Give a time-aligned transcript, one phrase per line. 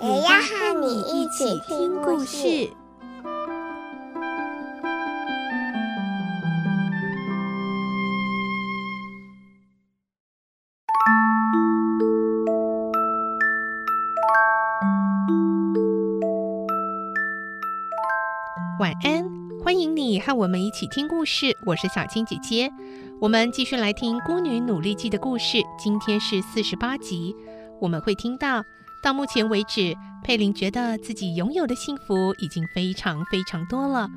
[0.00, 2.70] 也要和你一起听故事。
[18.78, 19.28] 晚安，
[19.64, 21.56] 欢迎你和我们一起听故事。
[21.66, 22.70] 我是小青姐姐，
[23.20, 25.58] 我们继续来听《孤女努力记》的故事。
[25.76, 27.34] 今天是四十八集，
[27.80, 28.62] 我们会听到，
[29.02, 29.94] 到目前为止，
[30.24, 34.08] 佩林觉得自己拥有的幸福已经非常非常多了。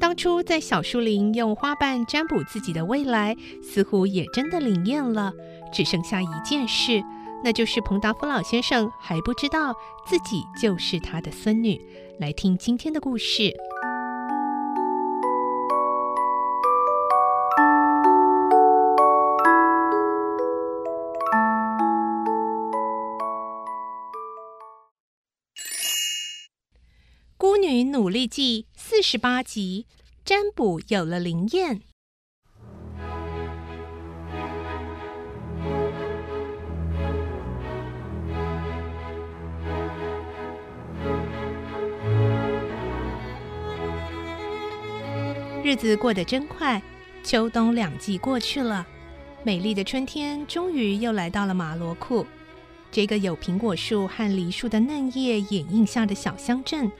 [0.00, 5.32] 当初在小树林用花瓣占卜自己的未来，似乎也真的灵验了。
[5.72, 7.02] 只剩下一件事，
[7.42, 9.74] 那就是彭达夫老先生还不知道
[10.06, 11.80] 自己就是他的孙女。
[12.18, 13.42] 来听今天的故事。
[27.94, 29.86] 《努力记》四十八集，
[30.24, 31.80] 占卜有了灵验。
[45.62, 46.82] 日子过得真快，
[47.22, 48.84] 秋冬两季过去了，
[49.44, 52.26] 美丽的春天终于又来到了马罗库，
[52.90, 56.90] 这个有苹果树和梨树的嫩叶掩映下的小乡镇。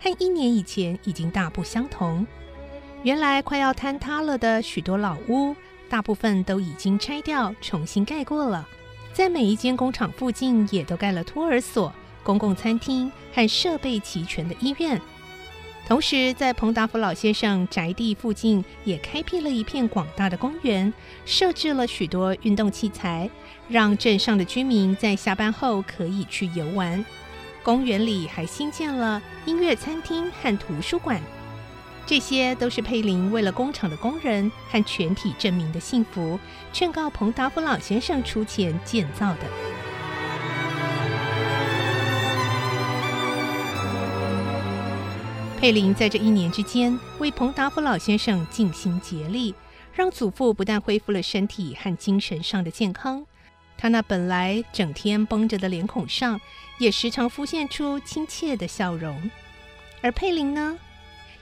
[0.00, 2.26] 和一年以前已经大不相同。
[3.02, 5.54] 原来快要坍塌了的许多老屋，
[5.88, 8.66] 大部分都已经拆掉，重新盖过了。
[9.12, 11.92] 在每一间工厂附近，也都盖了托儿所、
[12.22, 15.00] 公共餐厅和设备齐全的医院。
[15.86, 20.92] 同时，在彭达福老先生宅地附近，也开辟了一片广大的公园，
[21.24, 23.30] 设置了许多运动器材，
[23.68, 27.02] 让镇上的居民在下班后可以去游玩。
[27.68, 31.20] 公园里还新建了音乐餐厅和图书馆，
[32.06, 36.40] 这些都是佩林为了工厂的工人和全体镇民的幸福，
[36.72, 39.40] 劝告彭达夫老先生出钱建造的。
[45.60, 49.54] 佩林在这一年之间为彭达夫老先生尽心竭力，
[49.92, 53.26] 让祖父不但恢复了身体和精神上的健康。
[53.78, 56.40] 他那本来整天绷着的脸孔上，
[56.78, 59.30] 也时常浮现出亲切的笑容。
[60.02, 60.76] 而佩林呢，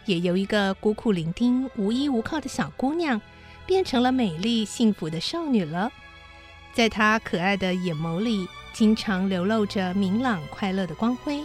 [0.04, 3.20] 也由一个孤苦伶仃、无依无靠的小姑娘，
[3.64, 5.90] 变成了美丽幸福的少女了。
[6.74, 11.42] 在她可爱的眼眸里，经常流露着明朗快乐的光辉。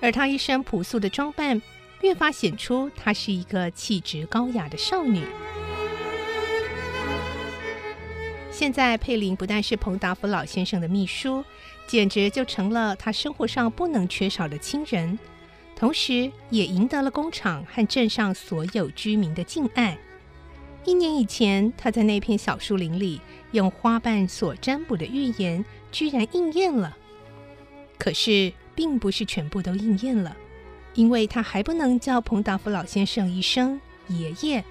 [0.00, 1.60] 而她一身朴素的装扮，
[2.02, 5.26] 越发显出她是一个气质高雅的少女。
[8.60, 11.42] 现在，佩林不但是彭达福老先生的秘书，
[11.86, 15.18] 简直就成了他生活上不能缺少的亲人，
[15.74, 19.96] 同时也赢得了工厂和镇上所有居民的敬爱。
[20.84, 23.18] 一年以前，他在那片小树林里
[23.52, 26.94] 用花瓣所占卜的预言，居然应验了。
[27.96, 30.36] 可是，并不是全部都应验了，
[30.92, 34.62] 因为他还不能叫彭达福老先生一声爷爷，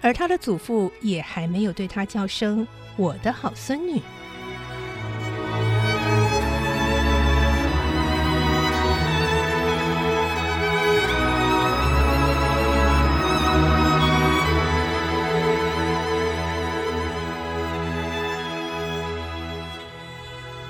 [0.00, 2.66] 而他的祖父也还没有对他叫声。
[2.96, 4.00] 我的好孙女，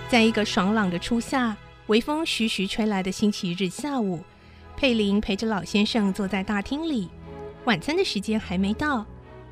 [0.07, 1.57] 在一个爽朗的初夏，
[1.87, 4.23] 微风徐徐吹来的星期日下午，
[4.77, 7.09] 佩林陪着老先生坐在大厅里，
[7.65, 9.07] 晚餐的时间还没到。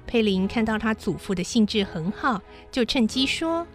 [0.06, 3.66] 佩林看到他祖父的兴致很好，就趁机说：“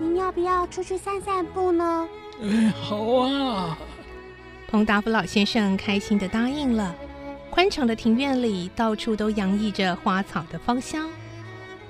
[0.00, 2.08] 您要不要出去散散步呢
[2.40, 3.76] ？”“哎，好啊！”
[4.68, 6.94] 彭达夫老先生开心地答应了。
[7.50, 11.10] 宽敞的庭院里，到处都洋溢着花草的芳香，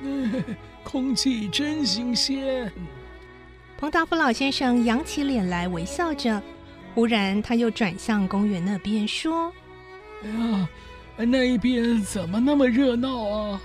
[0.01, 0.43] 嗯，
[0.83, 2.73] 空气真新鲜。
[3.77, 6.41] 彭达夫老先生扬起脸来，微笑着。
[6.95, 9.53] 忽然，他又转向公园那边说
[10.25, 10.69] ：“哎呀！”
[11.25, 13.61] 那一边怎么那么热闹啊？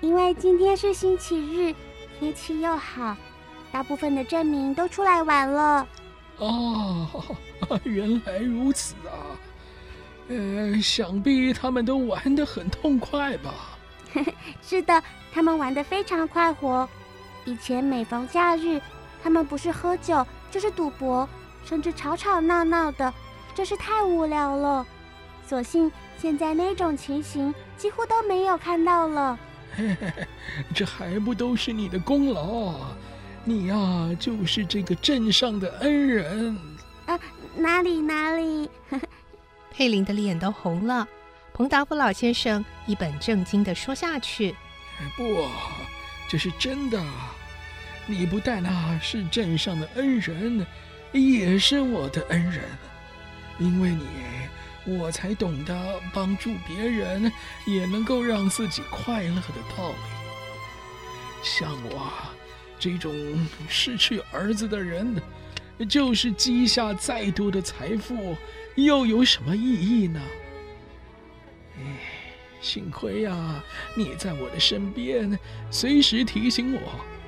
[0.00, 1.74] 因为今天是星期日，
[2.18, 3.16] 天气又好，
[3.72, 5.86] 大部分的镇民都出来玩了。
[6.38, 7.36] 哦，
[7.84, 9.34] 原来如此啊！
[10.28, 13.78] 呃，想必他们都玩得很痛快吧？
[14.62, 15.02] 是的，
[15.32, 16.88] 他们玩得非常快活。
[17.44, 18.80] 以前每逢假日，
[19.22, 21.28] 他们不是喝酒，就是赌博，
[21.64, 23.12] 甚至吵吵闹闹的，
[23.54, 24.86] 真是太无聊了。
[25.48, 29.38] 所幸现在那种情形几乎都没有看到了。
[29.74, 30.26] 嘿嘿嘿，
[30.74, 32.74] 这还不都是你的功劳？
[33.44, 36.58] 你呀、啊，就是这个镇上的恩人。
[37.06, 37.18] 啊，
[37.56, 38.68] 哪里哪里？
[39.72, 41.08] 佩林的脸都红了。
[41.54, 44.54] 彭达夫老先生一本正经地说下去
[45.16, 45.46] ：“不，
[46.28, 47.02] 这是真的。
[48.06, 50.66] 你不但啊是镇上的恩人，
[51.12, 52.64] 也是我的恩人。
[53.58, 54.06] 因为你，
[54.88, 57.30] 我才懂得帮助别人
[57.66, 59.96] 也能够让自己快乐的道理。
[61.42, 62.10] 像我
[62.78, 63.12] 这种
[63.68, 65.20] 失去儿子的人，
[65.88, 68.36] 就是积下再多的财富，
[68.76, 70.20] 又有什么意义呢？
[71.76, 71.82] 哎，
[72.60, 73.62] 幸亏呀、
[73.94, 75.38] 你在我的身边，
[75.70, 76.80] 随时提醒我。”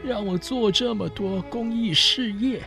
[0.02, 2.62] 让我做这么多公益事业，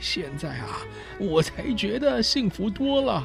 [0.00, 0.78] 现在啊，
[1.18, 3.22] 我才觉得幸福多了。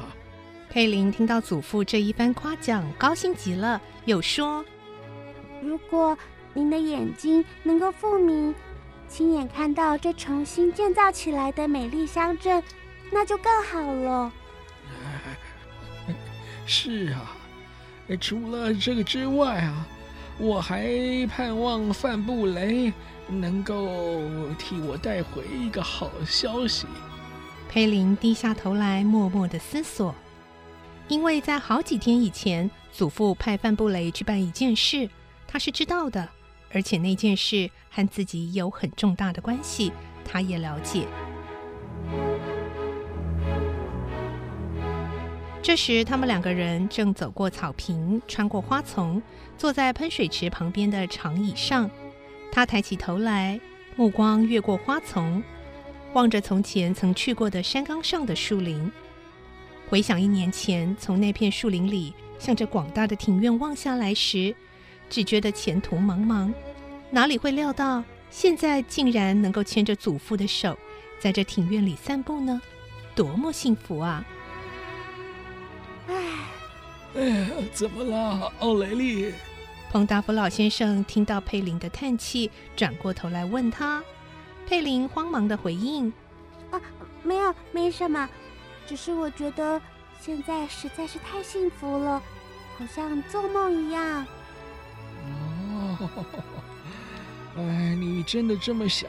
[0.70, 4.64] 佩林听到祖父这一番夸奖，高兴极了，又说
[5.60, 6.16] ：“如果
[6.54, 8.54] 您的眼睛能够复明，
[9.08, 12.62] 亲眼看到这重新建造起来的美丽乡镇，
[13.10, 14.32] 那就更好了。
[16.64, 17.36] ”是啊，
[18.20, 19.86] 除了这个之外啊。
[20.42, 20.88] 我还
[21.26, 22.90] 盼望范布雷
[23.28, 24.22] 能够
[24.58, 26.86] 替我带回一个好消息。
[27.68, 30.14] 佩林低下头来，默默的思索，
[31.10, 35.10] 因为在好几天以前，祖父派范布雷去办一件事，
[35.44, 36.28] 他是知道的，
[36.72, 39.90] 而且那件事和自己有很重大的关系，
[40.24, 41.08] 他也了解。
[45.60, 49.20] 这时，他们两个人正走过草坪，穿过花丛，
[49.58, 51.90] 坐在喷水池旁边的长椅上。
[52.52, 53.58] 他抬起头来，
[53.96, 55.42] 目光越过花丛，
[56.12, 58.92] 望着从前曾去过的山岗上的树林。
[59.90, 64.54] 回想一年前从那片树林里向着广大的庭院望下来时，
[65.08, 66.54] 只觉得前途茫茫。
[67.10, 70.78] 哪里会料到，现在竟然能够牵着祖父的手，
[71.18, 72.62] 在这庭院里散步呢？
[73.16, 74.24] 多么幸福啊！
[76.06, 79.34] 哎，怎么了，奥雷利？
[79.90, 84.00] 彭达福老先生听到佩林的叹气，转过头来问他。
[84.68, 86.12] 佩林慌忙的回应
[86.70, 86.80] ：“啊，
[87.24, 88.28] 没有，没什么，
[88.90, 89.80] 只是我觉得
[90.20, 92.20] 现在实在是太幸福了，
[92.76, 94.26] 好像做梦一样。”
[95.22, 96.10] 哦，
[97.56, 99.08] 哎，你真的这么想，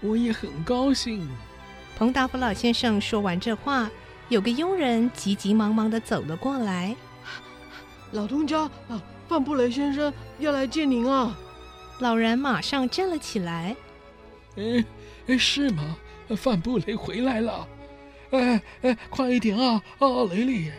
[0.00, 1.28] 我也很高兴。
[1.98, 3.90] 彭达福老先生说完这话，
[4.30, 6.96] 有个佣人急急忙忙的走了过来。
[8.12, 11.36] 老东家啊，范布雷先生要来见您啊！
[11.98, 13.76] 老人马上站了起来。
[14.56, 14.82] 哎
[15.26, 15.94] 哎，是吗？
[16.38, 17.68] 范布雷回来了！
[18.30, 20.70] 哎哎，快一点啊，啊雷利！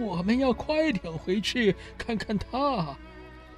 [0.00, 2.96] 我们要快点回去看看他。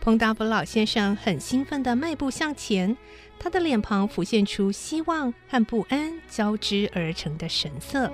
[0.01, 2.97] 彭达福老先生很兴奋地迈步向前，
[3.39, 8.13] 他的脸庞浮现出希望和不安交织而成的神色。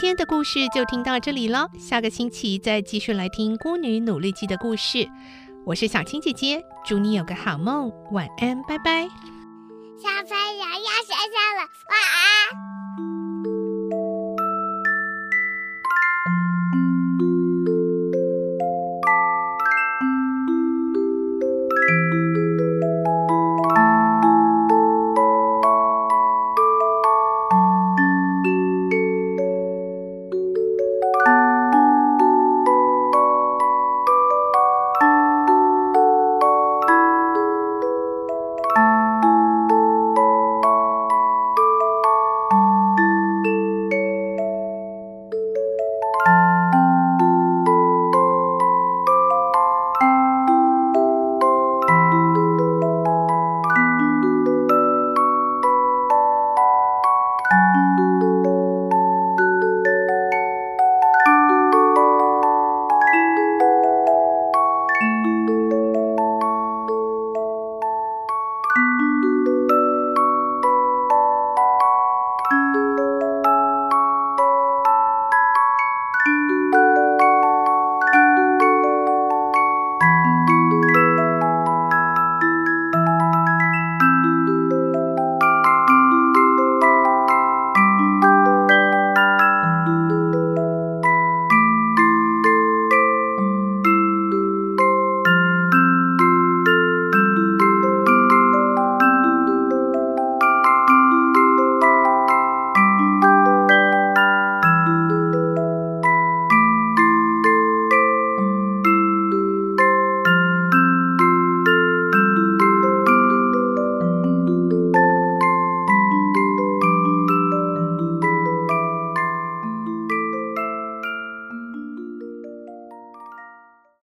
[0.00, 5.06] 今天的故事就听到这里了，下个星期再继续来听《孤女努力记》的故事。
[5.66, 9.02] 我是小青姐姐，祝你有个好梦，晚安，拜拜。
[10.02, 12.69] 小朋友要睡觉了，晚安。